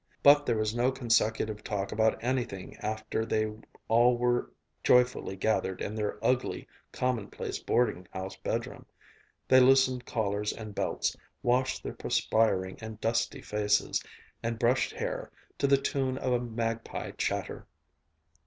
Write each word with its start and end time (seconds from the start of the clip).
But 0.23 0.47
there 0.47 0.57
was 0.57 0.73
no 0.73 0.91
consecutive 0.91 1.63
talk 1.63 1.91
about 1.91 2.17
anything 2.23 2.75
after 2.77 3.23
they 3.23 3.53
all 3.87 4.17
were 4.17 4.51
joyfully 4.83 5.35
gathered 5.35 5.79
in 5.79 5.93
their 5.93 6.17
ugly, 6.25 6.67
commonplace 6.91 7.59
boarding 7.59 8.07
house 8.11 8.35
bedroom. 8.35 8.87
They 9.47 9.59
loosened 9.59 10.07
collars 10.07 10.53
and 10.53 10.73
belts, 10.73 11.15
washed 11.43 11.83
their 11.83 11.93
perspiring 11.93 12.79
and 12.81 12.99
dusty 12.99 13.43
faces, 13.43 14.01
and 14.41 14.57
brushed 14.57 14.91
hair, 14.91 15.29
to 15.59 15.67
the 15.67 15.77
tune 15.77 16.17
of 16.17 16.33
a 16.33 16.39
magpie 16.39 17.11
chatter. 17.11 17.67